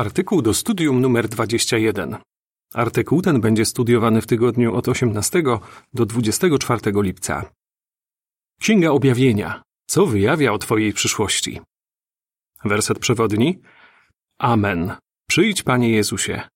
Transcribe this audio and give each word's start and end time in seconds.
Artykuł 0.00 0.42
do 0.42 0.54
studium 0.54 1.00
numer 1.00 1.28
21. 1.28 2.16
Artykuł 2.74 3.22
ten 3.22 3.40
będzie 3.40 3.64
studiowany 3.64 4.22
w 4.22 4.26
tygodniu 4.26 4.74
od 4.74 4.88
18 4.88 5.42
do 5.92 6.06
24 6.06 6.80
lipca. 7.02 7.52
Księga 8.60 8.90
Objawienia. 8.90 9.62
Co 9.86 10.06
wyjawia 10.06 10.52
o 10.52 10.58
Twojej 10.58 10.92
przyszłości? 10.92 11.60
Werset 12.64 12.98
przewodni. 12.98 13.58
Amen. 14.38 14.96
Przyjdź, 15.28 15.62
Panie 15.62 15.90
Jezusie. 15.90 16.48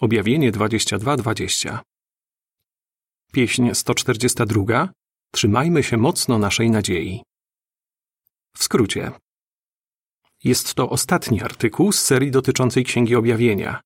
Objawienie 0.00 0.52
22:20. 0.52 1.78
Pieśń 3.32 3.74
142. 3.74 4.88
Trzymajmy 5.32 5.82
się 5.82 5.96
mocno 5.96 6.38
naszej 6.38 6.70
nadziei. 6.70 7.22
W 8.56 8.64
skrócie. 8.64 9.12
Jest 10.44 10.74
to 10.74 10.90
ostatni 10.90 11.42
artykuł 11.42 11.92
z 11.92 12.02
serii 12.02 12.30
dotyczącej 12.30 12.84
Księgi 12.84 13.16
Objawienia. 13.16 13.80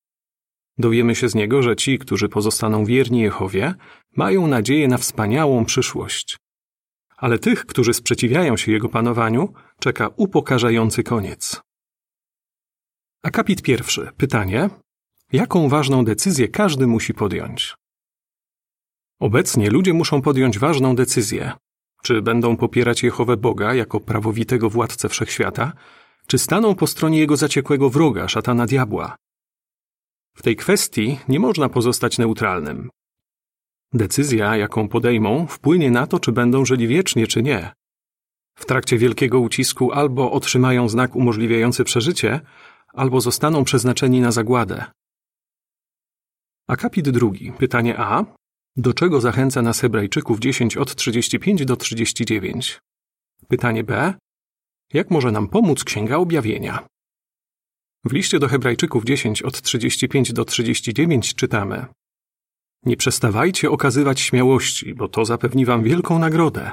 Dowiemy 0.78 1.14
się 1.14 1.28
z 1.28 1.34
niego, 1.34 1.62
że 1.62 1.76
ci, 1.76 1.98
którzy 1.98 2.28
pozostaną 2.28 2.84
wierni 2.84 3.20
Jehowie, 3.20 3.74
mają 4.16 4.46
nadzieję 4.46 4.88
na 4.88 4.98
wspaniałą 4.98 5.64
przyszłość. 5.64 6.36
Ale 7.16 7.38
tych, 7.38 7.66
którzy 7.66 7.94
sprzeciwiają 7.94 8.56
się 8.56 8.72
jego 8.72 8.88
panowaniu, 8.88 9.52
czeka 9.80 10.10
upokarzający 10.16 11.02
koniec. 11.02 11.60
Akapit 13.22 13.62
pierwszy. 13.62 14.10
Pytanie: 14.16 14.70
Jaką 15.32 15.68
ważną 15.68 16.04
decyzję 16.04 16.48
każdy 16.48 16.86
musi 16.86 17.14
podjąć? 17.14 17.74
Obecnie 19.20 19.70
ludzie 19.70 19.92
muszą 19.92 20.22
podjąć 20.22 20.58
ważną 20.58 20.96
decyzję. 20.96 21.52
Czy 22.02 22.22
będą 22.22 22.56
popierać 22.56 23.02
Jehowę 23.02 23.36
Boga 23.36 23.74
jako 23.74 24.00
prawowitego 24.00 24.70
władcę 24.70 25.08
wszechświata, 25.08 25.72
czy 26.30 26.38
staną 26.38 26.74
po 26.74 26.86
stronie 26.86 27.18
jego 27.18 27.36
zaciekłego 27.36 27.90
wroga, 27.90 28.28
szatana 28.28 28.66
diabła. 28.66 29.16
W 30.36 30.42
tej 30.42 30.56
kwestii 30.56 31.18
nie 31.28 31.40
można 31.40 31.68
pozostać 31.68 32.18
neutralnym. 32.18 32.90
Decyzja, 33.92 34.56
jaką 34.56 34.88
podejmą, 34.88 35.46
wpłynie 35.46 35.90
na 35.90 36.06
to, 36.06 36.20
czy 36.20 36.32
będą 36.32 36.64
żyli 36.64 36.88
wiecznie, 36.88 37.26
czy 37.26 37.42
nie. 37.42 37.72
W 38.54 38.66
trakcie 38.66 38.98
wielkiego 38.98 39.40
ucisku 39.40 39.92
albo 39.92 40.32
otrzymają 40.32 40.88
znak 40.88 41.16
umożliwiający 41.16 41.84
przeżycie, 41.84 42.40
albo 42.92 43.20
zostaną 43.20 43.64
przeznaczeni 43.64 44.20
na 44.20 44.32
zagładę. 44.32 44.84
Akapit 46.68 47.08
drugi. 47.08 47.52
Pytanie 47.52 47.98
A. 47.98 48.24
Do 48.76 48.92
czego 48.92 49.20
zachęca 49.20 49.62
nas 49.62 49.80
Hebrajczyków 49.80 50.38
10 50.38 50.76
od 50.76 50.94
35 50.94 51.64
do 51.64 51.76
39? 51.76 52.80
Pytanie 53.48 53.84
B. 53.84 54.14
Jak 54.92 55.10
może 55.10 55.32
nam 55.32 55.48
pomóc 55.48 55.84
Księga 55.84 56.16
Objawienia? 56.16 56.86
W 58.04 58.12
liście 58.12 58.38
do 58.38 58.48
Hebrajczyków 58.48 59.04
10 59.04 59.42
od 59.42 59.62
35 59.62 60.32
do 60.32 60.44
39 60.44 61.34
czytamy: 61.34 61.86
Nie 62.84 62.96
przestawajcie 62.96 63.70
okazywać 63.70 64.20
śmiałości, 64.20 64.94
bo 64.94 65.08
to 65.08 65.24
zapewni 65.24 65.64
wam 65.64 65.82
wielką 65.82 66.18
nagrodę. 66.18 66.70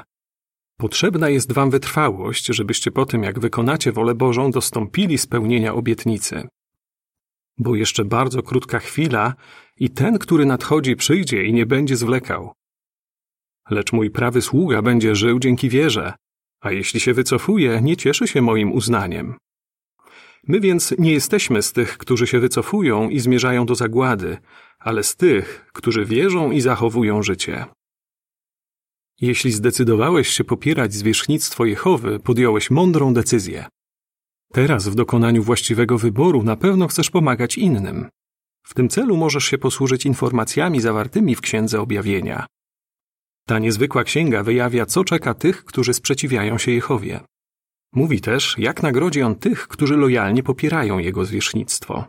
Potrzebna 0.78 1.28
jest 1.28 1.52
wam 1.52 1.70
wytrwałość, 1.70 2.46
żebyście 2.46 2.90
po 2.90 3.06
tym, 3.06 3.22
jak 3.22 3.40
wykonacie 3.40 3.92
wolę 3.92 4.14
Bożą, 4.14 4.50
dostąpili 4.50 5.18
spełnienia 5.18 5.74
obietnicy. 5.74 6.48
Bo 7.58 7.74
jeszcze 7.74 8.04
bardzo 8.04 8.42
krótka 8.42 8.78
chwila 8.78 9.34
i 9.76 9.90
ten, 9.90 10.18
który 10.18 10.46
nadchodzi, 10.46 10.96
przyjdzie 10.96 11.44
i 11.44 11.52
nie 11.52 11.66
będzie 11.66 11.96
zwlekał. 11.96 12.52
Lecz 13.70 13.92
mój 13.92 14.10
prawy 14.10 14.42
sługa 14.42 14.82
będzie 14.82 15.16
żył 15.16 15.38
dzięki 15.38 15.68
wierze, 15.68 16.12
a 16.60 16.72
jeśli 16.72 17.00
się 17.00 17.14
wycofuje, 17.14 17.80
nie 17.82 17.96
cieszy 17.96 18.28
się 18.28 18.42
moim 18.42 18.72
uznaniem. 18.72 19.34
My 20.48 20.60
więc 20.60 20.94
nie 20.98 21.12
jesteśmy 21.12 21.62
z 21.62 21.72
tych, 21.72 21.98
którzy 21.98 22.26
się 22.26 22.40
wycofują 22.40 23.08
i 23.08 23.20
zmierzają 23.20 23.66
do 23.66 23.74
zagłady, 23.74 24.38
ale 24.78 25.02
z 25.02 25.16
tych, 25.16 25.66
którzy 25.72 26.04
wierzą 26.04 26.50
i 26.50 26.60
zachowują 26.60 27.22
życie. 27.22 27.64
Jeśli 29.20 29.52
zdecydowałeś 29.52 30.28
się 30.28 30.44
popierać 30.44 30.94
zwierzchnictwo 30.94 31.64
Jehowy, 31.64 32.20
podjąłeś 32.20 32.70
mądrą 32.70 33.14
decyzję. 33.14 33.66
Teraz 34.52 34.88
w 34.88 34.94
dokonaniu 34.94 35.42
właściwego 35.42 35.98
wyboru 35.98 36.42
na 36.42 36.56
pewno 36.56 36.88
chcesz 36.88 37.10
pomagać 37.10 37.58
innym. 37.58 38.08
W 38.66 38.74
tym 38.74 38.88
celu 38.88 39.16
możesz 39.16 39.44
się 39.44 39.58
posłużyć 39.58 40.06
informacjami 40.06 40.80
zawartymi 40.80 41.34
w 41.34 41.40
Księdze 41.40 41.80
Objawienia. 41.80 42.46
Ta 43.48 43.58
niezwykła 43.58 44.04
księga 44.04 44.42
wyjawia, 44.42 44.86
co 44.86 45.04
czeka 45.04 45.34
tych, 45.34 45.64
którzy 45.64 45.94
sprzeciwiają 45.94 46.58
się 46.58 46.72
Jehowie. 46.72 47.20
Mówi 47.92 48.20
też, 48.20 48.54
jak 48.58 48.82
nagrodzi 48.82 49.22
on 49.22 49.34
tych, 49.34 49.68
którzy 49.68 49.96
lojalnie 49.96 50.42
popierają 50.42 50.98
jego 50.98 51.24
zwierzchnictwo. 51.24 52.04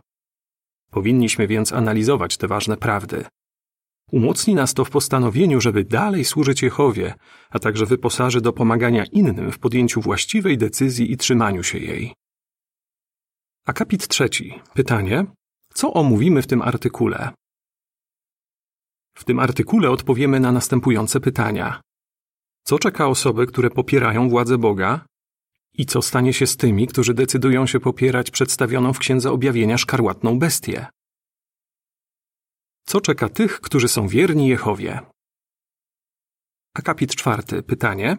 Powinniśmy 0.90 1.46
więc 1.46 1.72
analizować 1.72 2.36
te 2.36 2.48
ważne 2.48 2.76
prawdy. 2.76 3.24
Umocni 4.12 4.54
nas 4.54 4.74
to 4.74 4.84
w 4.84 4.90
postanowieniu, 4.90 5.60
żeby 5.60 5.84
dalej 5.84 6.24
służyć 6.24 6.62
Jehowie, 6.62 7.14
a 7.50 7.58
także 7.58 7.86
wyposaży 7.86 8.40
do 8.40 8.52
pomagania 8.52 9.04
innym 9.04 9.52
w 9.52 9.58
podjęciu 9.58 10.00
właściwej 10.00 10.58
decyzji 10.58 11.12
i 11.12 11.16
trzymaniu 11.16 11.62
się 11.62 11.78
jej. 11.78 12.14
Akapit 13.66 14.08
trzeci. 14.08 14.60
Pytanie: 14.74 15.24
co 15.74 15.92
omówimy 15.92 16.42
w 16.42 16.46
tym 16.46 16.62
artykule? 16.62 17.30
W 19.18 19.24
tym 19.24 19.38
artykule 19.38 19.90
odpowiemy 19.90 20.40
na 20.40 20.52
następujące 20.52 21.20
pytania. 21.20 21.80
Co 22.64 22.78
czeka 22.78 23.06
osoby, 23.06 23.46
które 23.46 23.70
popierają 23.70 24.28
władzę 24.28 24.58
Boga? 24.58 25.06
I 25.74 25.86
co 25.86 26.02
stanie 26.02 26.32
się 26.32 26.46
z 26.46 26.56
tymi, 26.56 26.86
którzy 26.86 27.14
decydują 27.14 27.66
się 27.66 27.80
popierać 27.80 28.30
przedstawioną 28.30 28.92
w 28.92 28.98
Księdze 28.98 29.32
Objawienia 29.32 29.78
szkarłatną 29.78 30.38
bestię? 30.38 30.86
Co 32.86 33.00
czeka 33.00 33.28
tych, 33.28 33.60
którzy 33.60 33.88
są 33.88 34.08
wierni 34.08 34.48
Jehowie? 34.48 35.00
Akapit 36.74 37.16
czwarty. 37.16 37.62
Pytanie. 37.62 38.16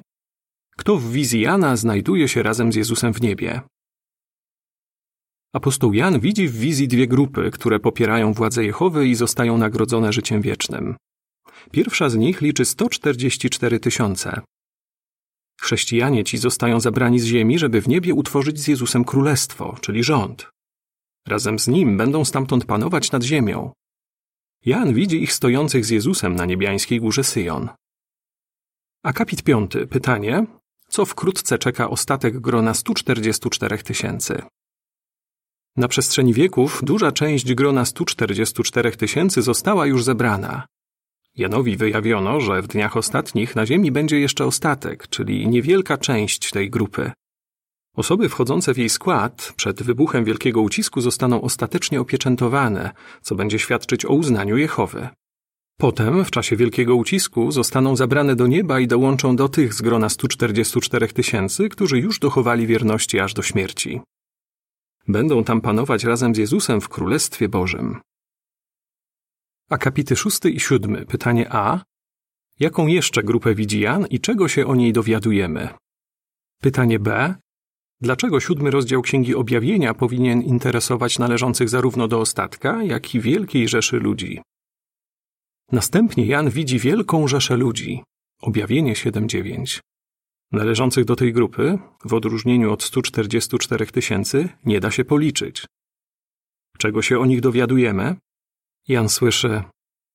Kto 0.78 0.98
w 0.98 1.12
wizji 1.12 1.42
Jana 1.42 1.76
znajduje 1.76 2.28
się 2.28 2.44
razem 2.44 2.72
z 2.72 2.76
Jezusem 2.76 3.14
w 3.14 3.22
niebie? 3.22 3.62
Apostoł 5.54 5.94
Jan 5.94 6.20
widzi 6.20 6.48
w 6.48 6.56
wizji 6.56 6.88
dwie 6.88 7.08
grupy, 7.08 7.52
które 7.52 7.80
popierają 7.80 8.34
władzę 8.34 8.66
Jehowy 8.66 9.08
i 9.08 9.16
zostają 9.16 9.58
nagrodzone 9.58 10.14
życiem 10.14 10.42
wiecznym. 10.42 10.96
Pierwsza 11.72 12.10
z 12.10 12.16
nich 12.16 12.42
liczy 12.42 12.66
144 12.66 13.80
tysiące. 13.80 14.42
Chrześcijanie 15.62 16.24
ci 16.24 16.38
zostają 16.38 16.80
zabrani 16.80 17.20
z 17.20 17.26
ziemi, 17.26 17.60
żeby 17.60 17.82
w 17.82 17.88
niebie 17.88 18.14
utworzyć 18.14 18.60
z 18.60 18.68
Jezusem 18.68 19.06
królestwo, 19.06 19.76
czyli 19.82 20.04
rząd. 20.04 20.50
Razem 21.28 21.60
z 21.60 21.68
nim 21.68 21.98
będą 21.98 22.26
stamtąd 22.26 22.66
panować 22.66 23.12
nad 23.12 23.24
ziemią. 23.24 23.72
Jan 24.66 24.94
widzi 24.94 25.24
ich 25.24 25.34
stojących 25.34 25.86
z 25.86 25.90
Jezusem 25.90 26.36
na 26.36 26.46
niebiańskiej 26.46 27.00
górze 27.00 27.24
Syjon. 27.24 27.70
Akapit 29.04 29.44
piąty. 29.44 29.88
Pytanie. 29.88 30.46
Co 30.88 31.06
wkrótce 31.06 31.58
czeka 31.58 31.90
ostatek 31.90 32.40
grona 32.40 32.74
144 32.74 33.78
tysięcy? 33.78 34.42
Na 35.80 35.88
przestrzeni 35.88 36.34
wieków 36.34 36.82
duża 36.84 37.12
część 37.12 37.54
grona 37.54 37.86
144 37.86 38.92
tysięcy 38.92 39.42
została 39.42 39.86
już 39.86 40.04
zebrana. 40.04 40.66
Janowi 41.38 41.78
wyjawiono, 41.78 42.42
że 42.42 42.62
w 42.62 42.68
dniach 42.68 42.98
ostatnich 42.98 43.56
na 43.56 43.66
Ziemi 43.66 43.92
będzie 43.92 44.20
jeszcze 44.20 44.46
ostatek, 44.46 45.08
czyli 45.08 45.48
niewielka 45.48 45.98
część 45.98 46.52
tej 46.52 46.70
grupy. 46.70 47.12
Osoby 47.96 48.30
wchodzące 48.30 48.74
w 48.74 48.78
jej 48.78 48.90
skład 48.90 49.54
przed 49.56 49.84
wybuchem 49.84 50.26
wielkiego 50.26 50.62
ucisku 50.62 51.02
zostaną 51.02 51.42
ostatecznie 51.42 52.02
opieczętowane, 52.02 52.92
co 53.22 53.36
będzie 53.36 53.60
świadczyć 53.60 54.06
o 54.06 54.10
uznaniu 54.10 54.58
Jehowy. 54.58 55.10
Potem, 55.78 56.26
w 56.26 56.32
czasie 56.32 56.56
wielkiego 56.56 56.96
ucisku, 56.96 57.52
zostaną 57.52 57.96
zabrane 57.96 58.36
do 58.36 58.48
nieba 58.48 58.80
i 58.80 58.88
dołączą 58.88 59.36
do 59.36 59.50
tych 59.50 59.74
z 59.74 59.82
grona 59.82 60.10
144 60.10 61.08
tysięcy, 61.08 61.70
którzy 61.70 62.00
już 62.00 62.20
dochowali 62.20 62.68
wierności 62.68 63.20
aż 63.20 63.34
do 63.34 63.42
śmierci. 63.42 64.02
Będą 65.09 65.44
tam 65.44 65.62
panować 65.62 66.03
razem 66.03 66.36
z 66.36 66.38
Jezusem 66.38 66.81
w 66.81 66.90
Królestwie 66.90 67.50
Bożym. 67.50 68.01
Akapity 69.69 70.16
szósty 70.16 70.50
i 70.50 70.60
siódmy. 70.60 71.06
Pytanie 71.06 71.48
A. 71.54 71.84
Jaką 72.60 72.88
jeszcze 72.88 73.24
grupę 73.24 73.56
widzi 73.56 73.80
Jan 73.80 74.06
i 74.10 74.19
czego 74.19 74.48
się 74.48 74.68
o 74.68 74.75
niej 74.75 74.94
dowiadujemy? 74.94 75.69
Pytanie 76.62 77.00
B. 77.00 77.36
Dlaczego 78.01 78.39
siódmy 78.39 78.72
rozdział 78.72 79.01
Księgi 79.01 79.36
Objawienia 79.36 79.94
powinien 79.94 80.42
interesować 80.42 81.19
należących 81.19 81.69
zarówno 81.69 82.07
do 82.07 82.19
ostatka, 82.19 82.84
jak 82.84 83.16
i 83.16 83.22
wielkiej 83.22 83.68
rzeszy 83.68 84.00
ludzi? 84.00 84.42
Następnie 85.72 86.25
Jan 86.25 86.50
widzi 86.50 86.80
wielką 86.80 87.28
rzeszę 87.28 87.57
ludzi. 87.57 88.04
Objawienie 88.42 88.94
7.9 88.94 89.80
należących 90.51 91.06
do 91.06 91.16
tej 91.16 91.34
grupy, 91.34 91.78
w 92.06 92.13
odróżnieniu 92.13 92.74
od 92.74 92.84
144 92.84 93.86
tysięcy, 93.86 94.50
nie 94.66 94.80
da 94.80 94.92
się 94.92 95.06
policzyć. 95.06 95.66
Czego 96.78 97.01
się 97.01 97.19
o 97.19 97.25
nich 97.25 97.42
dowiadujemy? 97.42 98.16
Jan 98.88 99.10
słyszy: 99.10 99.63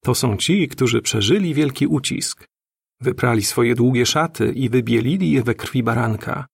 To 0.05 0.15
są 0.15 0.37
ci, 0.37 0.69
którzy 0.69 1.03
przeżyli 1.03 1.55
wielki 1.55 1.87
ucisk, 1.87 2.47
wyprali 3.01 3.43
swoje 3.43 3.75
długie 3.75 4.07
szaty 4.07 4.53
i 4.53 4.69
wybielili 4.69 5.31
je 5.31 5.43
we 5.43 5.55
krwi 5.55 5.83
baranka. 5.83 6.47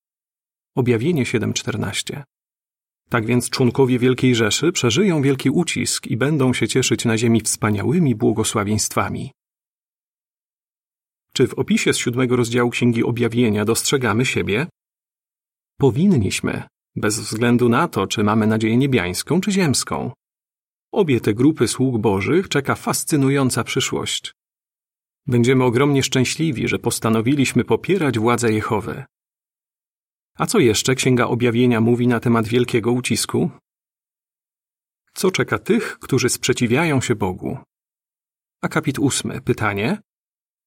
Objawienie 0.77 1.25
7:14. 1.25 2.23
Tak 3.09 3.27
więc 3.27 3.51
członkowie 3.51 3.99
Wielkiej 3.99 4.35
Rzeszy 4.35 4.73
przeżyją 4.73 5.23
wielki 5.23 5.51
ucisk 5.51 6.07
i 6.07 6.17
będą 6.17 6.53
się 6.53 6.69
cieszyć 6.69 7.05
na 7.05 7.19
ziemi 7.19 7.41
wspaniałymi 7.41 8.15
błogosławieństwami. 8.15 9.33
Czy 11.41 11.47
w 11.47 11.55
opisie 11.55 11.93
z 11.93 11.97
siódmego 11.97 12.37
rozdziału 12.37 12.71
Księgi 12.71 13.05
Objawienia 13.05 13.65
dostrzegamy 13.65 14.27
siebie? 14.27 14.67
Powinniśmy, 15.79 16.63
bez 16.97 17.21
względu 17.21 17.69
na 17.69 17.89
to, 17.89 18.07
czy 18.07 18.25
mamy 18.25 18.47
nadzieję 18.47 18.77
niebiańską 18.77 19.41
czy 19.41 19.53
ziemską. 19.53 20.13
Obie 20.93 21.21
te 21.21 21.35
grupy 21.35 21.69
sług 21.69 21.99
Bożych 21.99 22.49
czeka 22.49 22.75
fascynująca 22.75 23.65
przyszłość. 23.65 24.33
Będziemy 25.27 25.65
ogromnie 25.65 26.03
szczęśliwi, 26.03 26.69
że 26.69 26.79
postanowiliśmy 26.79 27.65
popierać 27.65 28.19
władzę 28.19 28.53
Jehowy. 28.53 29.05
A 30.39 30.47
co 30.47 30.59
jeszcze 30.59 30.95
Księga 30.95 31.27
Objawienia 31.27 31.81
mówi 31.81 32.07
na 32.09 32.21
temat 32.21 32.49
wielkiego 32.49 32.93
ucisku? 32.93 33.51
Co 35.15 35.31
czeka 35.31 35.59
tych, 35.59 35.99
którzy 35.99 36.29
sprzeciwiają 36.29 37.01
się 37.01 37.15
Bogu? 37.15 37.59
Akapit 38.63 38.99
ósmy. 38.99 39.41
Pytanie. 39.41 40.01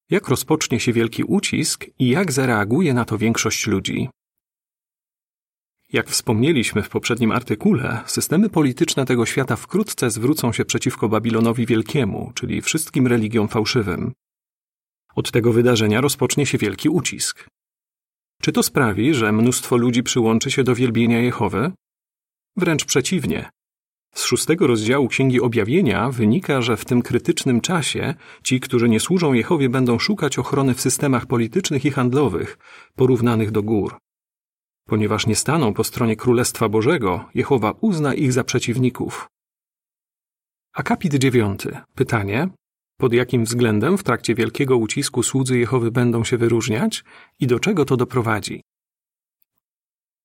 Jak 0.09 0.27
rozpocznie 0.27 0.79
się 0.79 0.93
wielki 0.93 1.23
ucisk 1.23 1.85
i 1.99 2.09
jak 2.09 2.31
zareaguje 2.31 2.93
na 2.93 3.05
to 3.05 3.17
większość 3.17 3.67
ludzi? 3.67 4.09
Jak 5.93 6.09
wspomnieliśmy 6.09 6.83
w 6.83 6.89
poprzednim 6.89 7.31
artykule, 7.31 8.03
systemy 8.05 8.49
polityczne 8.49 9.05
tego 9.05 9.25
świata 9.25 9.55
wkrótce 9.55 10.09
zwrócą 10.09 10.51
się 10.51 10.65
przeciwko 10.65 11.09
Babilonowi 11.09 11.65
Wielkiemu, 11.65 12.31
czyli 12.35 12.61
wszystkim 12.61 13.07
religiom 13.07 13.47
fałszywym. 13.47 14.13
Od 15.15 15.31
tego 15.31 15.53
wydarzenia 15.53 16.01
rozpocznie 16.01 16.45
się 16.45 16.57
wielki 16.57 16.89
ucisk. 16.89 17.47
Czy 18.41 18.51
to 18.51 18.63
sprawi, 18.63 19.13
że 19.13 19.31
mnóstwo 19.31 19.77
ludzi 19.77 20.03
przyłączy 20.03 20.51
się 20.51 20.63
do 20.63 20.75
wielbienia 20.75 21.19
Jehowy? 21.19 21.71
Wręcz 22.57 22.85
przeciwnie. 22.85 23.49
Z 24.13 24.23
szóstego 24.23 24.67
rozdziału 24.67 25.07
Księgi 25.07 25.41
Objawienia 25.41 26.09
wynika, 26.09 26.61
że 26.61 26.77
w 26.77 26.85
tym 26.85 27.01
krytycznym 27.01 27.61
czasie 27.61 28.13
ci, 28.43 28.59
którzy 28.59 28.89
nie 28.89 28.99
służą 28.99 29.33
Jehowie, 29.33 29.69
będą 29.69 29.99
szukać 29.99 30.39
ochrony 30.39 30.73
w 30.73 30.81
systemach 30.81 31.25
politycznych 31.25 31.85
i 31.85 31.91
handlowych, 31.91 32.57
porównanych 32.95 33.51
do 33.51 33.63
gór. 33.63 33.97
Ponieważ 34.87 35.27
nie 35.27 35.35
staną 35.35 35.73
po 35.73 35.83
stronie 35.83 36.15
Królestwa 36.15 36.69
Bożego, 36.69 37.29
Jehowa 37.35 37.73
uzna 37.81 38.13
ich 38.13 38.33
za 38.33 38.43
przeciwników. 38.43 39.27
Akapit 40.73 41.15
dziewiąty. 41.15 41.77
Pytanie: 41.95 42.49
pod 42.97 43.13
jakim 43.13 43.43
względem 43.43 43.97
w 43.97 44.03
trakcie 44.03 44.35
wielkiego 44.35 44.77
ucisku 44.77 45.23
słudzy 45.23 45.57
Jehowy 45.57 45.91
będą 45.91 46.23
się 46.23 46.37
wyróżniać 46.37 47.03
i 47.39 47.47
do 47.47 47.59
czego 47.59 47.85
to 47.85 47.97
doprowadzi? 47.97 48.61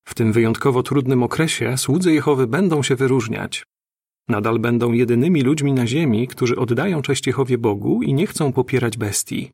W 0.04 0.14
tym 0.14 0.32
wyjątkowo 0.32 0.82
trudnym 0.82 1.22
okresie 1.22 1.78
słudzy 1.78 2.12
Jehowy 2.12 2.46
będą 2.46 2.82
się 2.82 2.96
wyróżniać. 2.96 3.64
Nadal 4.28 4.58
będą 4.58 4.92
jedynymi 4.92 5.42
ludźmi 5.42 5.72
na 5.72 5.86
ziemi, 5.86 6.28
którzy 6.28 6.56
oddają 6.56 7.02
cześć 7.02 7.26
Jehowie 7.26 7.58
Bogu 7.58 8.02
i 8.02 8.14
nie 8.14 8.26
chcą 8.26 8.52
popierać 8.52 8.96
bestii. 8.96 9.50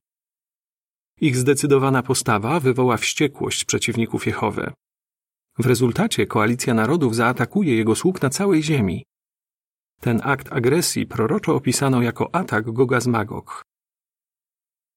Ich 1.21 1.37
zdecydowana 1.37 2.03
postawa 2.03 2.61
wywoła 2.61 2.97
wściekłość 2.97 3.65
przeciwników 3.65 4.27
Jehowy. 4.27 4.73
W 5.59 5.67
rezultacie 5.67 6.27
koalicja 6.27 6.75
narodów 6.75 7.15
zaatakuje 7.15 7.77
jego 7.77 7.95
sług 7.95 8.23
na 8.23 8.31
całej 8.31 8.63
ziemi. 8.63 9.05
Ten 10.01 10.21
akt 10.25 10.53
agresji 10.53 11.07
proroczo 11.07 11.55
opisano 11.55 12.03
jako 12.03 12.35
atak 12.35 12.73
Goga 12.73 13.01
z 13.01 13.07
Magog. 13.07 13.63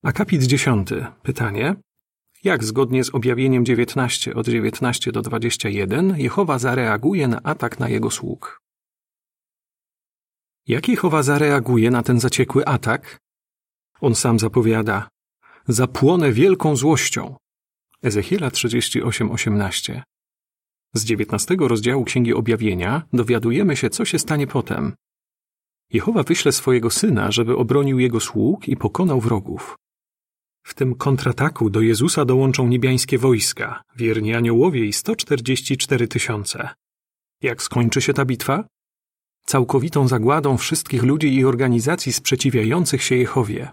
Akapit 0.03 0.43
10. 0.43 0.89
Pytanie. 1.23 1.75
Jak 2.43 2.63
zgodnie 2.63 3.03
z 3.03 3.15
objawieniem 3.15 3.65
19 3.65 4.35
od 4.35 4.47
19 4.47 5.11
do 5.11 5.21
21 5.21 6.17
Jehowa 6.17 6.59
zareaguje 6.59 7.27
na 7.27 7.43
atak 7.43 7.79
na 7.79 7.89
jego 7.89 8.11
sług? 8.11 8.66
Jak 10.67 10.87
Jehowa 10.87 11.23
zareaguje 11.23 11.91
na 11.91 12.03
ten 12.03 12.19
zaciekły 12.19 12.65
atak? 12.65 13.17
On 14.01 14.15
sam 14.15 14.39
zapowiada: 14.39 15.09
Zapłonę 15.67 16.31
wielką 16.31 16.75
złością. 16.75 17.35
Ezechiela 18.03 18.49
38:18. 18.49 20.01
Z 20.93 21.05
dziewiętnastego 21.05 21.67
rozdziału 21.67 22.03
Księgi 22.03 22.33
Objawienia 22.33 23.01
dowiadujemy 23.13 23.75
się, 23.75 23.89
co 23.89 24.05
się 24.05 24.19
stanie 24.19 24.47
potem. 24.47 24.95
Jehowa 25.93 26.23
wyśle 26.23 26.51
swojego 26.51 26.89
syna, 26.89 27.31
żeby 27.31 27.57
obronił 27.57 27.99
jego 27.99 28.19
sług 28.19 28.67
i 28.67 28.77
pokonał 28.77 29.21
wrogów. 29.21 29.75
W 30.63 30.73
tym 30.73 30.95
kontrataku 30.95 31.69
do 31.69 31.81
Jezusa 31.81 32.25
dołączą 32.25 32.67
niebiańskie 32.67 33.17
wojska, 33.17 33.81
wierni 33.95 34.35
aniołowie 34.35 34.85
i 34.85 34.93
144 34.93 36.07
tysiące. 36.07 36.69
Jak 37.41 37.63
skończy 37.63 38.01
się 38.01 38.13
ta 38.13 38.25
bitwa? 38.25 38.63
Całkowitą 39.49 40.07
zagładą 40.07 40.57
wszystkich 40.57 41.03
ludzi 41.03 41.35
i 41.35 41.45
organizacji 41.45 42.13
sprzeciwiających 42.13 43.03
się 43.03 43.15
Jehowie. 43.15 43.69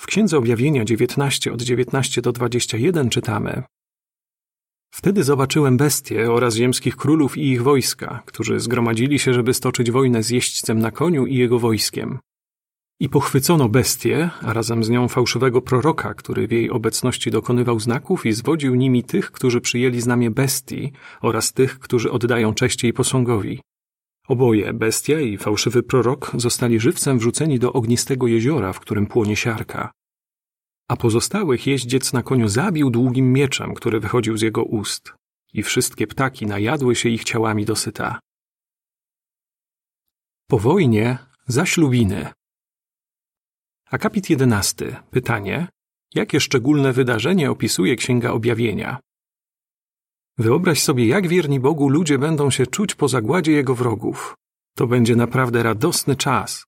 W 0.00 0.06
Księdze 0.06 0.38
Objawienia 0.38 0.84
19 0.84 1.52
od 1.52 1.62
19 1.62 2.22
do 2.22 2.32
21 2.32 3.10
czytamy: 3.10 3.62
Wtedy 4.94 5.24
zobaczyłem 5.24 5.76
bestie 5.76 6.32
oraz 6.32 6.54
ziemskich 6.54 6.96
królów 6.96 7.36
i 7.36 7.50
ich 7.50 7.62
wojska, 7.62 8.22
którzy 8.26 8.60
zgromadzili 8.60 9.18
się, 9.18 9.34
żeby 9.34 9.54
stoczyć 9.54 9.90
wojnę 9.90 10.22
z 10.22 10.30
jeźdźcem 10.30 10.78
na 10.78 10.90
koniu 10.90 11.26
i 11.26 11.36
jego 11.36 11.58
wojskiem. 11.58 12.18
I 13.00 13.08
pochwycono 13.08 13.68
bestię, 13.68 14.30
a 14.42 14.52
razem 14.52 14.84
z 14.84 14.90
nią 14.90 15.08
fałszywego 15.08 15.62
proroka, 15.62 16.14
który 16.14 16.46
w 16.48 16.52
jej 16.52 16.70
obecności 16.70 17.30
dokonywał 17.30 17.80
znaków 17.80 18.26
i 18.26 18.32
zwodził 18.32 18.74
nimi 18.74 19.04
tych, 19.04 19.30
którzy 19.30 19.60
przyjęli 19.60 20.00
znamię 20.00 20.30
bestii 20.30 20.92
oraz 21.20 21.52
tych, 21.52 21.78
którzy 21.78 22.10
oddają 22.10 22.54
cześć 22.54 22.82
jej 22.82 22.92
posągowi. 22.92 23.60
Oboje, 24.28 24.72
bestia 24.72 25.20
i 25.20 25.36
fałszywy 25.36 25.82
prorok, 25.82 26.30
zostali 26.34 26.80
żywcem 26.80 27.18
wrzuceni 27.18 27.58
do 27.58 27.72
ognistego 27.72 28.26
jeziora, 28.26 28.72
w 28.72 28.80
którym 28.80 29.06
płonie 29.06 29.36
siarka 29.36 29.90
a 30.90 30.96
pozostałych 30.96 31.66
jeździec 31.66 32.12
na 32.12 32.22
koniu 32.22 32.48
zabił 32.48 32.90
długim 32.90 33.32
mieczem, 33.32 33.74
który 33.74 34.00
wychodził 34.00 34.36
z 34.36 34.42
jego 34.42 34.64
ust, 34.64 35.14
i 35.52 35.62
wszystkie 35.62 36.06
ptaki 36.06 36.46
najadły 36.46 36.96
się 36.96 37.08
ich 37.08 37.24
ciałami 37.24 37.64
dosyta. 37.64 38.20
Po 40.46 40.58
wojnie 40.58 41.18
zaślubiny. 41.46 42.32
Akapit 43.90 44.30
jedenasty. 44.30 44.96
Pytanie. 45.10 45.68
Jakie 46.14 46.40
szczególne 46.40 46.92
wydarzenie 46.92 47.50
opisuje 47.50 47.96
Księga 47.96 48.30
Objawienia? 48.30 48.98
Wyobraź 50.38 50.82
sobie, 50.82 51.06
jak 51.06 51.28
wierni 51.28 51.60
Bogu 51.60 51.88
ludzie 51.88 52.18
będą 52.18 52.50
się 52.50 52.66
czuć 52.66 52.94
po 52.94 53.08
zagładzie 53.08 53.52
Jego 53.52 53.74
wrogów. 53.74 54.34
To 54.76 54.86
będzie 54.86 55.16
naprawdę 55.16 55.62
radosny 55.62 56.16
czas, 56.16 56.64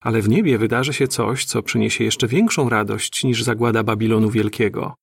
ale 0.00 0.22
w 0.22 0.28
niebie 0.28 0.58
wydarzy 0.58 0.92
się 0.92 1.08
coś, 1.08 1.44
co 1.44 1.62
przyniesie 1.62 2.04
jeszcze 2.04 2.26
większą 2.28 2.68
radość 2.68 3.24
niż 3.24 3.42
zagłada 3.42 3.82
Babilonu 3.82 4.30
Wielkiego. 4.30 4.94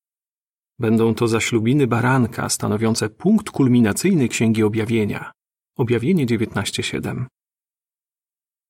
Będą 0.79 1.15
to 1.15 1.27
zaślubiny 1.27 1.87
baranka 1.87 2.49
stanowiące 2.49 3.09
punkt 3.09 3.49
kulminacyjny 3.49 4.27
Księgi 4.27 4.63
Objawienia. 4.63 5.31
Objawienie 5.77 6.25
19.7. 6.25 7.25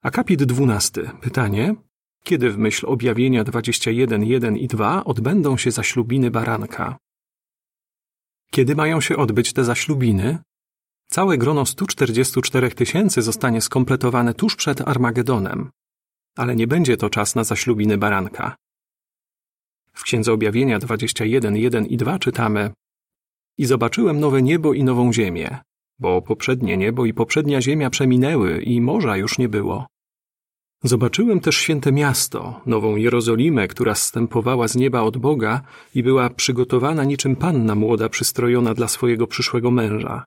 Akapit 0.04 0.44
12. 0.44 1.12
Pytanie. 1.22 1.76
Kiedy 2.24 2.50
w 2.50 2.58
myśl 2.58 2.86
objawienia 2.86 3.44
21.1 3.44 4.58
i 4.58 4.68
2 4.68 5.04
odbędą 5.04 5.58
się 5.58 5.72
zaślubiny 5.72 6.32
baranka? 6.32 6.98
Kiedy 8.52 8.76
mają 8.76 9.02
się 9.02 9.18
odbyć 9.18 9.54
te 9.54 9.64
zaślubiny? 9.64 10.38
Całe 11.08 11.38
grono 11.38 11.66
144 11.66 12.72
tysięcy 12.72 13.22
zostanie 13.22 13.62
skompletowane 13.62 14.34
tuż 14.34 14.56
przed 14.56 14.88
Armagedonem 14.88 15.70
ale 16.38 16.56
nie 16.56 16.68
będzie 16.68 16.98
to 16.98 17.10
czas 17.10 17.36
na 17.36 17.44
zaślubiny 17.44 17.98
baranka. 17.98 18.56
W 19.94 20.04
Księdze 20.04 20.34
Objawienia 20.34 20.80
21, 20.80 21.56
1 21.58 21.86
i 21.86 21.98
2 21.98 22.20
czytamy 22.20 22.72
I 23.58 23.66
zobaczyłem 23.66 24.20
nowe 24.20 24.42
niebo 24.42 24.74
i 24.74 24.84
nową 24.84 25.14
ziemię, 25.14 25.58
bo 26.00 26.22
poprzednie 26.22 26.78
niebo 26.78 27.06
i 27.06 27.14
poprzednia 27.14 27.62
ziemia 27.62 27.90
przeminęły 27.90 28.62
i 28.62 28.82
morza 28.82 29.18
już 29.18 29.38
nie 29.38 29.50
było. 29.50 29.88
Zobaczyłem 30.84 31.40
też 31.40 31.58
święte 31.58 31.92
miasto, 31.92 32.62
nową 32.66 32.96
Jerozolimę, 32.96 33.68
która 33.68 33.96
zstępowała 33.96 34.68
z 34.68 34.76
nieba 34.76 35.02
od 35.02 35.18
Boga 35.18 35.62
i 35.96 36.04
była 36.04 36.30
przygotowana 36.30 37.04
niczym 37.04 37.36
panna 37.36 37.76
młoda 37.76 38.10
przystrojona 38.10 38.74
dla 38.74 38.88
swojego 38.88 39.28
przyszłego 39.28 39.72
męża. 39.72 40.26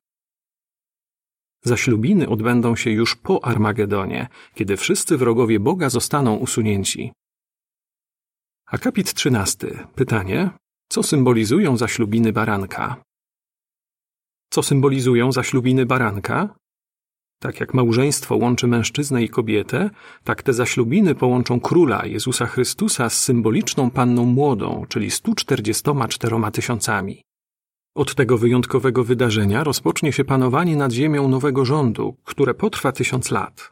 Zaślubiny 1.65 2.29
odbędą 2.29 2.77
się 2.77 2.91
już 2.91 3.17
po 3.17 3.45
Armagedonie, 3.45 4.29
kiedy 4.55 4.77
wszyscy 4.77 5.17
wrogowie 5.17 5.61
Boga 5.61 5.91
zostaną 5.91 6.37
usunięci. 6.37 7.13
Akapit 8.67 9.15
13. 9.15 9.87
Pytanie: 9.95 10.51
co 10.89 11.03
symbolizują 11.03 11.77
zaślubiny 11.77 12.33
baranka? 12.33 13.03
Co 14.51 14.63
symbolizują 14.63 15.33
zaślubiny 15.33 15.87
baranka? 15.87 16.55
Tak 17.39 17.61
jak 17.61 17.75
małżeństwo 17.75 18.37
łączy 18.37 18.67
mężczyznę 18.67 19.23
i 19.23 19.29
kobietę, 19.29 19.91
tak 20.25 20.43
te 20.43 20.53
zaślubiny 20.53 21.15
połączą 21.15 21.61
króla 21.61 22.07
Jezusa 22.07 22.47
Chrystusa 22.47 23.11
z 23.11 23.23
symboliczną 23.23 23.91
panną 23.91 24.25
młodą, 24.25 24.85
czyli 24.89 25.11
144 25.11 26.37
tysiącami. 26.53 27.23
Od 27.97 28.15
tego 28.15 28.39
wyjątkowego 28.39 29.05
wydarzenia 29.05 29.65
rozpocznie 29.65 30.13
się 30.13 30.25
panowanie 30.25 30.77
nad 30.77 30.93
ziemią 30.93 31.29
nowego 31.29 31.65
rządu, 31.65 32.17
które 32.25 32.55
potrwa 32.55 32.93
tysiąc 32.93 33.31
lat. 33.31 33.71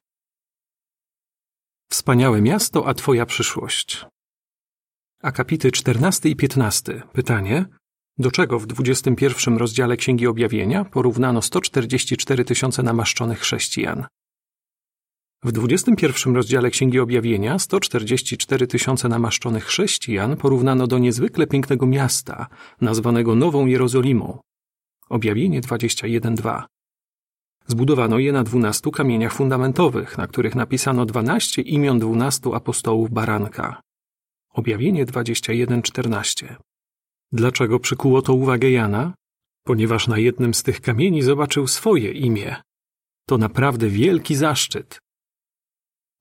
Wspaniałe 1.90 2.42
miasto, 2.42 2.86
a 2.86 2.94
Twoja 2.94 3.26
przyszłość. 3.26 4.06
Akapity 5.22 5.72
14 5.72 6.28
i 6.28 6.36
15. 6.36 7.02
Pytanie: 7.12 7.66
do 8.18 8.30
czego 8.30 8.58
w 8.58 8.66
21 8.66 9.56
rozdziale 9.56 9.96
Księgi 9.96 10.26
Objawienia 10.26 10.84
porównano 10.84 11.42
144 11.42 12.44
tysiące 12.44 12.82
namaszczonych 12.82 13.38
chrześcijan? 13.38 14.06
W 15.42 15.52
21 15.52 16.34
rozdziale 16.36 16.70
Księgi 16.70 17.00
Objawienia 17.00 17.58
144 17.58 18.66
tysiące 18.66 19.08
namaszczonych 19.08 19.64
chrześcijan 19.64 20.36
porównano 20.36 20.86
do 20.86 20.98
niezwykle 20.98 21.46
pięknego 21.46 21.86
miasta, 21.86 22.46
nazwanego 22.80 23.34
Nową 23.34 23.66
Jerozolimą. 23.66 24.38
Objawienie 25.08 25.60
21.2. 25.60 26.62
Zbudowano 27.66 28.18
je 28.18 28.32
na 28.32 28.42
dwunastu 28.42 28.90
kamieniach 28.90 29.32
fundamentowych, 29.32 30.18
na 30.18 30.26
których 30.26 30.54
napisano 30.54 31.06
dwanaście 31.06 31.62
imion 31.62 31.98
dwunastu 31.98 32.54
apostołów 32.54 33.10
baranka. 33.10 33.80
Objawienie 34.54 35.06
21.14. 35.06 36.56
Dlaczego 37.32 37.78
przykuło 37.78 38.22
to 38.22 38.34
uwagę 38.34 38.70
Jana? 38.70 39.14
Ponieważ 39.66 40.08
na 40.08 40.18
jednym 40.18 40.54
z 40.54 40.62
tych 40.62 40.80
kamieni 40.80 41.22
zobaczył 41.22 41.66
swoje 41.66 42.12
imię. 42.12 42.56
To 43.28 43.38
naprawdę 43.38 43.88
wielki 43.88 44.34
zaszczyt. 44.34 44.98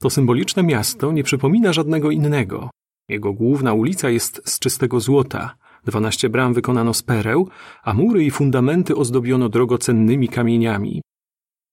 To 0.01 0.09
symboliczne 0.09 0.63
miasto 0.63 1.11
nie 1.11 1.23
przypomina 1.23 1.73
żadnego 1.73 2.11
innego. 2.11 2.69
Jego 3.09 3.33
główna 3.33 3.73
ulica 3.73 4.09
jest 4.09 4.41
z 4.45 4.59
czystego 4.59 4.99
złota, 4.99 5.55
dwanaście 5.85 6.29
bram 6.29 6.53
wykonano 6.53 6.93
z 6.93 7.03
pereł, 7.03 7.49
a 7.83 7.93
mury 7.93 8.23
i 8.25 8.31
fundamenty 8.31 8.95
ozdobiono 8.95 9.49
drogocennymi 9.49 10.27
kamieniami. 10.27 11.01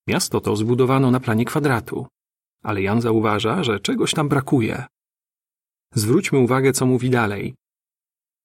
Miasto 0.08 0.40
to 0.40 0.56
zbudowano 0.56 1.10
na 1.10 1.20
planie 1.20 1.44
kwadratu, 1.44 2.06
ale 2.62 2.82
Jan 2.82 3.00
zauważa, 3.00 3.64
że 3.64 3.80
czegoś 3.80 4.14
tam 4.14 4.28
brakuje. 4.28 4.84
Zwróćmy 5.94 6.38
uwagę, 6.38 6.72
co 6.72 6.86
mówi 6.86 7.10
dalej. 7.10 7.54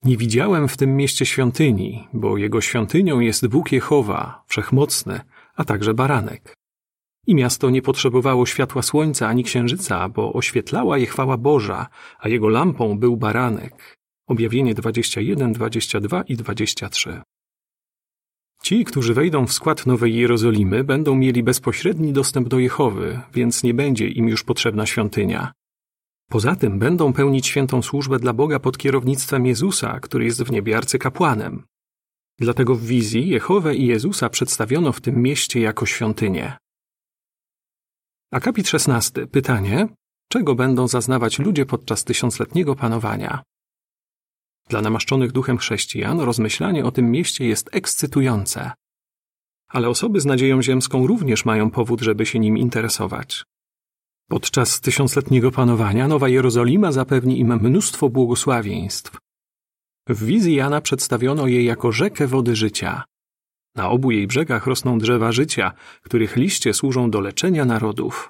Nie 0.06 0.18
widziałem 0.18 0.68
w 0.68 0.78
tym 0.78 0.98
mieście 0.98 1.26
świątyni, 1.26 2.08
bo 2.14 2.38
jego 2.38 2.62
świątynią 2.62 3.20
jest 3.20 3.48
Bóg 3.48 3.72
Jehowa, 3.72 4.44
wszechmocny, 4.48 5.20
a 5.56 5.64
także 5.64 5.94
baranek. 5.94 6.56
I 7.28 7.36
miasto 7.36 7.70
nie 7.70 7.82
potrzebowało 7.82 8.46
światła 8.46 8.82
słońca 8.82 9.28
ani 9.28 9.44
księżyca, 9.44 10.10
bo 10.10 10.34
oświetlała 10.34 10.98
je 10.98 11.06
chwała 11.06 11.38
Boża, 11.38 11.88
a 12.20 12.30
jego 12.30 12.50
lampą 12.50 13.00
był 13.00 13.18
baranek. 13.18 13.98
Objawienie 14.28 14.74
21, 14.74 15.54
22 15.54 16.22
i 16.22 16.36
23. 16.36 17.22
Ci, 18.64 18.86
którzy 18.86 19.14
wejdą 19.14 19.48
w 19.48 19.54
skład 19.54 19.86
Nowej 19.86 20.16
Jerozolimy, 20.16 20.84
będą 20.84 21.16
mieli 21.16 21.44
bezpośredni 21.44 22.14
dostęp 22.14 22.48
do 22.48 22.60
Jehowy, 22.60 23.20
więc 23.34 23.64
nie 23.64 23.74
będzie 23.74 24.08
im 24.08 24.30
już 24.30 24.44
potrzebna 24.44 24.86
świątynia. 24.86 25.52
Poza 26.30 26.56
tym 26.56 26.80
będą 26.80 27.14
pełnić 27.14 27.48
świętą 27.48 27.82
służbę 27.82 28.20
dla 28.20 28.34
Boga 28.34 28.60
pod 28.60 28.78
kierownictwem 28.78 29.46
Jezusa, 29.46 30.00
który 30.00 30.26
jest 30.26 30.44
w 30.44 30.52
niebie 30.52 30.78
arcykapłanem. 30.78 31.64
Dlatego 32.40 32.76
w 32.76 32.82
wizji 32.86 33.28
Jehowę 33.30 33.76
i 33.76 33.86
Jezusa 33.86 34.30
przedstawiono 34.30 34.92
w 34.92 35.02
tym 35.02 35.22
mieście 35.22 35.60
jako 35.60 35.86
świątynię. 35.86 36.58
Akapit 38.32 38.68
16. 38.68 39.28
Pytanie: 39.28 39.88
czego 40.30 40.56
będą 40.56 40.88
zaznawać 40.88 41.40
ludzie 41.40 41.66
podczas 41.66 42.04
tysiącletniego 42.04 42.76
panowania? 42.76 43.44
Dla 44.70 44.82
namaszczonych 44.82 45.32
duchem 45.32 45.58
chrześcijan 45.58 46.20
rozmyślanie 46.20 46.86
o 46.86 46.92
tym 46.92 47.12
mieście 47.12 47.48
jest 47.48 47.70
ekscytujące. 47.72 48.72
Ale 49.68 49.90
osoby 49.90 50.20
z 50.20 50.26
nadzieją 50.26 50.62
ziemską 50.62 51.08
również 51.08 51.46
mają 51.46 51.72
powód, 51.72 52.02
żeby 52.02 52.26
się 52.26 52.40
nim 52.40 52.58
interesować. 52.58 53.44
Podczas 54.30 54.82
tysiącletniego 54.82 55.52
panowania 55.52 56.08
Nowa 56.08 56.30
Jerozolima 56.30 56.92
zapewni 56.92 57.40
im 57.40 57.60
mnóstwo 57.62 58.10
błogosławieństw. 58.10 59.18
W 60.10 60.26
wizji 60.26 60.56
Jana 60.56 60.82
przedstawiono 60.82 61.48
je 61.48 61.64
jako 61.64 61.92
rzekę 61.92 62.28
wody 62.28 62.56
życia. 62.56 63.04
Na 63.76 63.90
obu 63.90 64.12
jej 64.12 64.28
brzegach 64.28 64.68
rosną 64.68 64.98
drzewa 64.98 65.32
życia, 65.32 65.72
których 66.02 66.36
liście 66.36 66.74
służą 66.74 67.12
do 67.12 67.22
leczenia 67.22 67.66
narodów. 67.66 68.30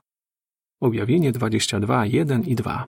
Objawienie 0.82 1.32
22, 1.32 2.06
1 2.06 2.44
i 2.44 2.56
2. 2.56 2.86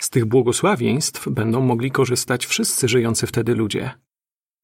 Z 0.00 0.10
tych 0.10 0.24
błogosławieństw 0.24 1.28
będą 1.28 1.60
mogli 1.60 1.90
korzystać 1.90 2.46
wszyscy 2.46 2.88
żyjący 2.88 3.26
wtedy 3.26 3.54
ludzie. 3.54 3.90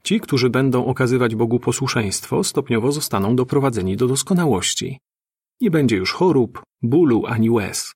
Ci, 0.02 0.20
którzy 0.20 0.50
będą 0.50 0.84
okazywać 0.86 1.34
Bogu 1.34 1.60
posłuszeństwo, 1.60 2.44
stopniowo 2.44 2.92
zostaną 2.92 3.36
doprowadzeni 3.36 3.96
do 3.96 4.06
doskonałości. 4.06 4.98
Nie 5.60 5.70
będzie 5.70 5.96
już 5.96 6.12
chorób, 6.12 6.62
bólu 6.82 7.26
ani 7.26 7.50
łez. 7.50 7.92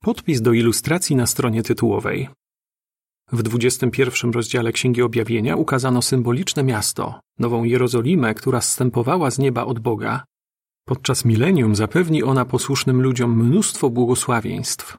Podpis 0.00 0.40
do 0.42 0.52
ilustracji 0.52 1.16
na 1.16 1.26
stronie 1.26 1.62
tytułowej. 1.62 2.28
W 3.32 3.42
21 3.42 4.30
rozdziale 4.32 4.72
Księgi 4.72 5.02
Objawienia 5.02 5.56
ukazano 5.56 6.02
symboliczne 6.02 6.62
miasto, 6.62 7.20
Nową 7.38 7.64
Jerozolimę, 7.64 8.34
która 8.34 8.60
zstępowała 8.60 9.30
z 9.30 9.38
nieba 9.38 9.64
od 9.64 9.78
Boga. 9.78 10.24
Podczas 10.84 11.24
milenium 11.24 11.76
zapewni 11.76 12.22
ona 12.22 12.44
posłusznym 12.44 13.02
ludziom 13.02 13.46
mnóstwo 13.46 13.90
błogosławieństw. 13.90 14.96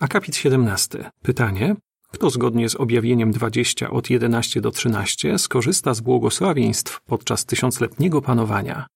Akapit 0.00 0.36
17. 0.36 1.10
Pytanie: 1.22 1.76
kto 2.12 2.30
zgodnie 2.30 2.68
z 2.68 2.76
objawieniem 2.76 3.30
20 3.30 3.90
od 3.90 4.10
11 4.10 4.60
do 4.60 4.70
13 4.70 5.38
skorzysta 5.38 5.94
z 5.94 6.00
błogosławieństw 6.00 7.00
podczas 7.06 7.44
tysiącletniego 7.44 8.22
panowania? 8.22 8.86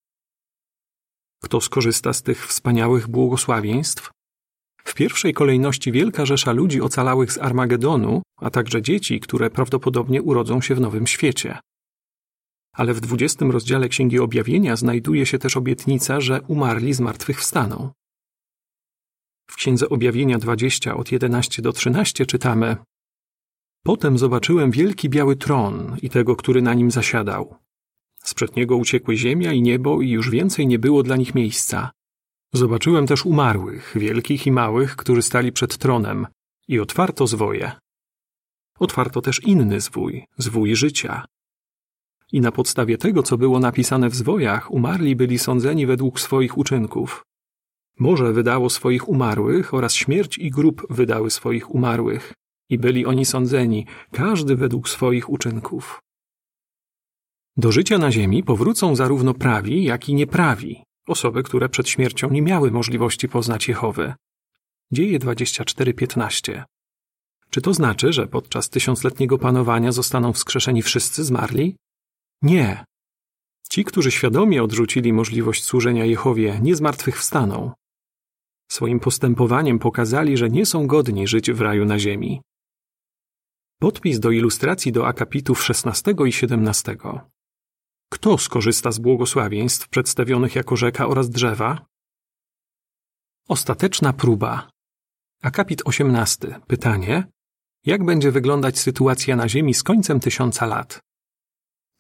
Kto 1.43 1.61
skorzysta 1.61 2.13
z 2.13 2.23
tych 2.23 2.47
wspaniałych 2.47 3.09
błogosławieństw? 3.09 4.11
W 4.85 4.95
pierwszej 4.95 5.35
kolejności 5.35 5.93
wielka 5.93 6.27
rzesza 6.27 6.53
ludzi 6.53 6.81
ocalałych 6.81 7.33
z 7.33 7.39
Armagedonu, 7.39 8.23
a 8.41 8.51
także 8.51 8.83
dzieci, 8.83 9.21
które 9.21 9.51
prawdopodobnie 9.51 10.23
urodzą 10.23 10.61
się 10.61 10.75
w 10.75 10.81
nowym 10.81 11.07
świecie. 11.07 11.59
Ale 12.73 12.95
w 12.95 13.01
20 13.01 13.47
rozdziale 13.47 13.89
Księgi 13.89 14.19
Objawienia 14.19 14.77
znajduje 14.77 15.27
się 15.27 15.39
też 15.39 15.57
obietnica, 15.57 16.21
że 16.21 16.41
umarli 16.49 16.95
z 16.95 17.01
martwych 17.01 17.41
wstaną. 17.41 17.91
W 19.51 19.57
Księdze 19.57 19.89
Objawienia 19.89 20.39
20 20.39 20.97
od 20.97 21.13
11 21.13 21.63
do 21.63 21.73
13 21.73 22.27
czytamy 22.27 22.77
Potem 23.85 24.19
zobaczyłem 24.19 24.71
wielki 24.71 25.09
biały 25.09 25.37
tron 25.37 25.97
i 26.03 26.11
tego, 26.11 26.37
który 26.37 26.63
na 26.63 26.75
nim 26.75 26.91
zasiadał. 26.91 27.55
Sprzed 28.23 28.57
niego 28.57 28.77
uciekły 28.77 29.17
ziemia 29.17 29.53
i 29.53 29.63
niebo 29.63 30.01
i 30.01 30.11
już 30.11 30.31
więcej 30.31 30.67
nie 30.67 30.79
było 30.79 31.03
dla 31.03 31.17
nich 31.17 31.35
miejsca. 31.35 31.91
Zobaczyłem 32.53 33.07
też 33.07 33.27
umarłych, 33.27 33.93
wielkich 33.97 34.47
i 34.47 34.53
małych, 34.53 34.97
którzy 34.97 35.23
stali 35.23 35.53
przed 35.53 35.79
tronem 35.79 36.27
i 36.69 36.81
otwarto 36.81 37.27
zwoje. 37.27 37.73
Otwarto 38.79 39.21
też 39.21 39.43
inny 39.43 39.81
zwój, 39.81 40.25
zwój 40.39 40.77
życia. 40.77 41.25
I 42.33 42.41
na 42.41 42.53
podstawie 42.53 42.99
tego, 42.99 43.23
co 43.23 43.39
było 43.39 43.59
napisane 43.59 44.11
w 44.11 44.15
zwojach, 44.15 44.71
umarli 44.71 45.17
byli 45.17 45.39
sądzeni 45.39 45.87
według 45.87 46.21
swoich 46.21 46.59
uczynków. 46.59 47.23
Morze 47.99 48.33
wydało 48.33 48.71
swoich 48.71 49.09
umarłych 49.09 49.75
oraz 49.75 49.95
śmierć 49.95 50.39
i 50.39 50.51
grób 50.51 50.87
wydały 50.91 51.31
swoich 51.31 51.75
umarłych. 51.75 52.33
I 52.71 52.79
byli 52.79 53.07
oni 53.07 53.25
sądzeni, 53.25 53.87
każdy 54.13 54.57
według 54.57 54.89
swoich 54.89 55.31
uczynków. 55.31 56.01
Do 57.57 57.73
życia 57.73 57.99
na 57.99 58.13
ziemi 58.13 58.43
powrócą 58.43 58.97
zarówno 58.97 59.35
prawi, 59.35 59.85
jak 59.85 60.09
i 60.09 60.15
nieprawi, 60.15 60.83
osoby, 61.07 61.43
które 61.43 61.69
przed 61.69 61.89
śmiercią 61.89 62.31
nie 62.31 62.43
miały 62.43 62.71
możliwości 62.71 63.29
poznać 63.29 63.69
Jehowy. 63.69 64.15
Dzieje 64.93 65.19
24:15. 65.19 66.65
Czy 67.51 67.61
to 67.61 67.75
znaczy, 67.75 68.13
że 68.13 68.27
podczas 68.27 68.71
tysiącletniego 68.71 69.39
panowania 69.39 69.93
zostaną 69.93 70.33
wskrzeszeni 70.33 70.83
wszyscy 70.83 71.25
zmarli? 71.25 71.77
Nie. 72.43 72.85
Ci, 73.71 73.85
którzy 73.85 74.11
świadomie 74.11 74.63
odrzucili 74.63 75.13
możliwość 75.13 75.65
służenia 75.65 76.05
Jehowie, 76.05 76.59
nie 76.63 76.77
zmartwychwstaną. 76.77 77.73
Swoim 78.71 79.01
postępowaniem 79.01 79.79
pokazali, 79.79 80.37
że 80.37 80.51
nie 80.51 80.67
są 80.67 80.87
godni 80.87 81.29
żyć 81.29 81.53
w 81.53 81.61
raju 81.61 81.85
na 81.85 81.99
ziemi. 81.99 82.41
Podpis 83.79 84.21
do 84.21 84.31
ilustracji 84.31 84.93
do 84.93 85.07
akapitów 85.07 85.63
16 85.63 86.15
i 86.27 86.33
17. 86.33 86.97
Kto 88.09 88.39
skorzysta 88.39 88.93
z 88.93 88.99
błogosławieństw 88.99 89.89
przedstawionych 89.89 90.55
jako 90.55 90.77
rzeka 90.77 91.09
oraz 91.09 91.31
drzewa? 91.31 91.87
Ostateczna 93.49 94.13
próba. 94.13 94.71
Akapit 95.43 95.83
18. 95.85 96.61
Pytanie: 96.67 97.27
Jak 97.87 98.05
będzie 98.05 98.31
wyglądać 98.31 98.79
sytuacja 98.79 99.37
na 99.37 99.49
Ziemi 99.49 99.75
z 99.75 99.83
końcem 99.83 100.21
tysiąca 100.21 100.67
lat? 100.67 101.01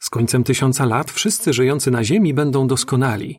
Z 0.02 0.10
końcem 0.10 0.44
tysiąca 0.44 0.86
lat 0.86 1.10
wszyscy 1.10 1.52
żyjący 1.52 1.90
na 1.90 2.04
Ziemi 2.04 2.34
będą 2.34 2.66
doskonali. 2.66 3.38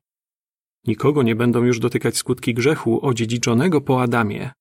Nikogo 0.88 1.24
nie 1.24 1.36
będą 1.36 1.64
już 1.64 1.80
dotykać 1.80 2.18
skutki 2.18 2.54
grzechu 2.54 3.06
odziedziczonego 3.06 3.82
po 3.82 4.02
Adamie. 4.02 4.52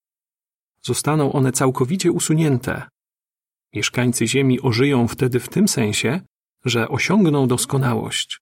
Zostaną 0.82 1.32
one 1.32 1.52
całkowicie 1.52 2.12
usunięte. 2.12 2.88
Mieszkańcy 3.74 4.26
Ziemi 4.26 4.60
ożyją 4.60 5.08
wtedy 5.08 5.40
w 5.40 5.48
tym 5.48 5.68
sensie, 5.68 6.20
że 6.64 6.88
osiągną 6.88 7.48
doskonałość. 7.48 8.40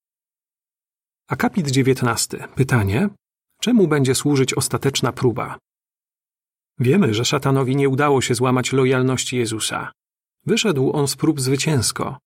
Akapit 1.29 1.71
19. 1.71 2.49
Pytanie: 2.55 3.09
czemu 3.61 3.89
będzie 3.89 4.15
służyć 4.15 4.55
ostateczna 4.55 5.13
próba? 5.13 5.59
Wiemy, 6.79 7.15
że 7.15 7.25
szatanowi 7.25 7.77
nie 7.77 7.89
udało 7.89 8.21
się 8.21 8.35
złamać 8.35 8.73
lojalności 8.73 9.37
Jezusa. 9.37 9.93
Wyszedł 10.47 10.93
on 10.93 11.09
z 11.09 11.17
prób 11.17 11.41
zwycięsko. 11.41 12.19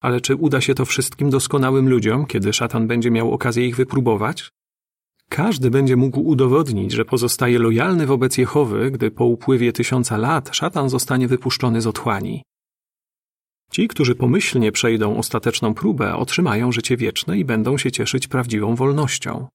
Ale 0.00 0.20
czy 0.20 0.36
uda 0.36 0.60
się 0.60 0.74
to 0.74 0.84
wszystkim 0.84 1.30
doskonałym 1.30 1.88
ludziom, 1.88 2.26
kiedy 2.26 2.52
szatan 2.52 2.86
będzie 2.86 3.10
miał 3.10 3.32
okazję 3.32 3.66
ich 3.66 3.76
wypróbować? 3.76 4.50
Każdy 5.34 5.70
będzie 5.70 5.96
mógł 5.96 6.20
udowodnić, 6.20 6.92
że 6.92 7.04
pozostaje 7.04 7.58
lojalny 7.58 8.06
wobec 8.06 8.38
Jehowy, 8.38 8.90
gdy 8.90 9.10
po 9.10 9.24
upływie 9.24 9.72
tysiąca 9.72 10.16
lat 10.16 10.56
szatan 10.56 10.88
zostanie 10.88 11.28
wypuszczony 11.28 11.80
z 11.80 11.86
otchłani. 11.86 12.42
Ci, 13.70 13.88
którzy 13.88 14.14
pomyślnie 14.14 14.72
przejdą 14.72 15.16
ostateczną 15.16 15.74
próbę, 15.74 16.16
otrzymają 16.16 16.72
życie 16.72 16.96
wieczne 16.96 17.38
i 17.38 17.44
będą 17.44 17.78
się 17.78 17.92
cieszyć 17.92 18.28
prawdziwą 18.28 18.74
wolnością. 18.74 19.46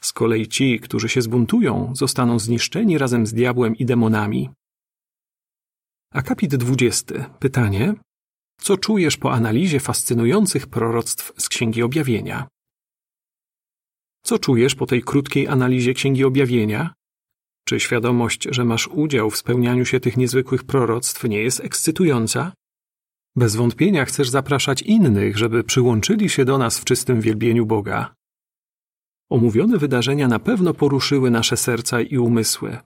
Z 0.00 0.12
kolei 0.12 0.48
ci, 0.48 0.80
którzy 0.80 1.08
się 1.08 1.22
zbuntują, 1.22 1.92
zostaną 1.94 2.38
zniszczeni 2.38 2.98
razem 2.98 3.26
z 3.26 3.32
diabłem 3.32 3.76
i 3.76 3.84
demonami. 3.84 4.50
Akapit 6.12 6.56
20. 6.56 7.36
Pytanie: 7.38 7.94
Co 8.60 8.76
czujesz 8.76 9.16
po 9.16 9.32
analizie 9.32 9.80
fascynujących 9.80 10.66
proroctw 10.66 11.32
z 11.42 11.48
Księgi 11.48 11.82
Objawienia? 11.82 12.53
Co 14.26 14.38
czujesz 14.38 14.74
po 14.74 14.86
tej 14.86 15.02
krótkiej 15.02 15.48
analizie 15.48 15.94
Księgi 15.94 16.24
Objawienia? 16.24 16.94
Czy 17.68 17.80
świadomość, 17.80 18.48
że 18.50 18.64
masz 18.64 18.88
udział 18.88 19.30
w 19.30 19.36
spełnianiu 19.36 19.84
się 19.84 20.00
tych 20.00 20.16
niezwykłych 20.16 20.64
proroctw 20.64 21.24
nie 21.24 21.42
jest 21.42 21.60
ekscytująca? 21.60 22.52
Bez 23.36 23.56
wątpienia 23.56 24.04
chcesz 24.04 24.28
zapraszać 24.28 24.82
innych, 24.82 25.38
żeby 25.38 25.64
przyłączyli 25.64 26.28
się 26.28 26.44
do 26.44 26.58
nas 26.58 26.78
w 26.78 26.84
czystym 26.84 27.20
wielbieniu 27.20 27.66
Boga. 27.66 28.14
Omówione 29.30 29.78
wydarzenia 29.78 30.28
na 30.28 30.38
pewno 30.38 30.74
poruszyły 30.74 31.30
nasze 31.30 31.56
serca 31.56 32.00
i 32.00 32.18
umysły. 32.18 32.78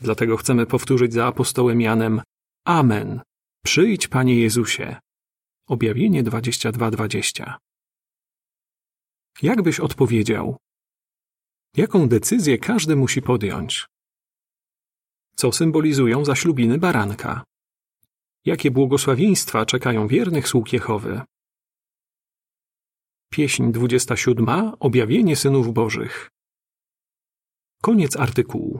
Dlatego 0.00 0.36
chcemy 0.36 0.66
powtórzyć 0.66 1.12
za 1.12 1.26
apostołem 1.26 1.80
Janem 1.80 2.22
Amen. 2.64 3.20
Przyjdź, 3.64 4.08
Panie 4.08 4.40
Jezusie. 4.40 4.96
Objawienie 5.68 6.24
22:20. 6.24 7.69
Jak 9.42 9.62
byś 9.62 9.80
odpowiedział? 9.80 10.56
Jaką 11.76 12.08
decyzję 12.08 12.58
każdy 12.58 12.96
musi 12.96 13.22
podjąć? 13.22 13.86
Co 15.36 15.52
symbolizują 15.52 16.24
zaślubiny 16.24 16.78
baranka? 16.78 17.44
Jakie 18.44 18.70
błogosławieństwa 18.70 19.66
czekają 19.66 20.08
wiernych 20.08 20.48
sług 20.48 20.72
Jehowy? 20.72 21.20
Pieśń 23.30 23.72
27. 23.72 24.46
Objawienie 24.80 25.36
synów 25.36 25.72
Bożych. 25.72 26.30
Koniec 27.82 28.16
artykułu. 28.16 28.78